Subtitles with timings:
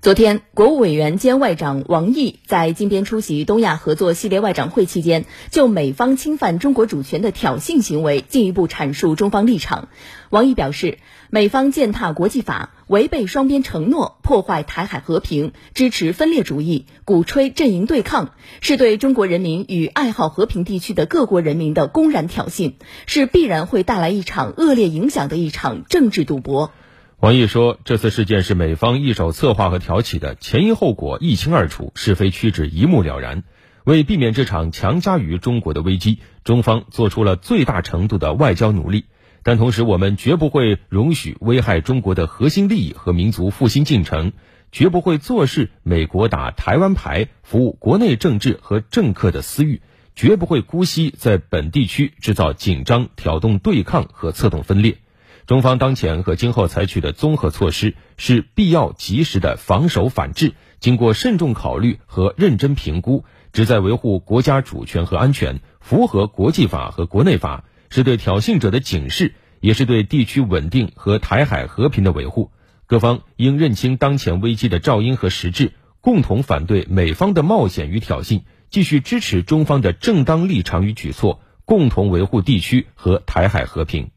[0.00, 9.88] 昨天，国务委员兼外长王毅在金边出席东亚合作系列外长会期间，就美方侵犯中国主权的挑衅行为进一步阐述中方立场。
[10.30, 10.98] 王毅表示，
[11.30, 22.74] 美方践踏国际法，违背双边承诺，破坏台海和平，支持分裂主义，鼓吹阵营对抗，是对中国人民与爱好和平地区的各国人民的公然挑衅，
[23.06, 26.70] 是必然会带来一场恶劣影响的一场政治赌博。
[27.20, 33.42] 王毅说：“这次事件是美方一手策划和挑起的，前因后果一清二楚，是非曲直一目了然。
[33.82, 39.06] 为避免这场强加于中国的危机，中方做出了最大程度的外交努力。
[39.42, 44.30] 但同时，我们绝不会容许危害中国的核心利益和民族复兴进程，
[44.70, 49.82] 绝不会坐视美国打台湾牌，服务国内政治和政客的私欲，
[50.14, 54.98] 绝不会姑息在本地区制造紧张、挑动对抗和策动分裂。”
[55.48, 72.50] 中方当前和今后采取的综合措施是必要、及时的防守反制，经过慎重考虑和认真评估，旨在维护国家主权和安全，符合国际法和国内法，是对挑衅者的警示，也是对地区稳定和台海和平的维护。
[72.84, 84.10] 各方应认清当前危机的肇因和实质，共同反对美方的冒险与挑衅，继续支持中方的正当立场与举措，共同维护地区和台海和平。